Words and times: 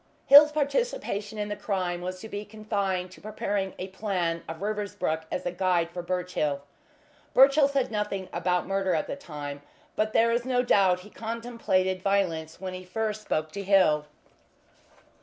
Hill's 0.25 0.51
participation 0.51 1.37
in 1.37 1.47
the 1.47 1.55
crime 1.55 2.01
was 2.01 2.19
to 2.21 2.27
be 2.27 2.43
confined 2.43 3.11
to 3.11 3.21
preparing 3.21 3.75
a 3.77 3.89
plan 3.89 4.41
of 4.49 4.59
Riversbrook 4.63 5.25
as 5.31 5.45
a 5.45 5.51
guide 5.51 5.91
for 5.91 6.01
Birchill. 6.01 6.63
Birchill 7.35 7.67
said 7.67 7.91
nothing 7.91 8.27
about 8.33 8.65
murder 8.65 8.95
at 8.95 9.05
this 9.05 9.23
time, 9.23 9.61
but 9.95 10.11
there 10.11 10.31
is 10.31 10.43
no 10.43 10.63
doubt 10.63 11.01
he 11.01 11.11
contemplated 11.11 12.01
violence 12.01 12.59
when 12.59 12.73
he 12.73 12.83
first 12.83 13.21
spoke 13.21 13.51
to 13.51 13.61
Hill. 13.61 14.07